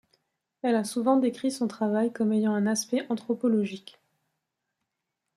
Elle 0.63 0.73
a 0.73 0.83
souvent 0.83 1.15
décrit 1.15 1.51
son 1.51 1.67
travail 1.67 2.11
comme 2.11 2.33
ayant 2.33 2.55
un 2.55 2.65
aspect 2.65 3.05
anthropologique. 3.11 3.99